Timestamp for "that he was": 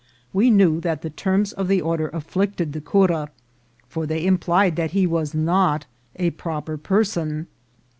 4.75-5.35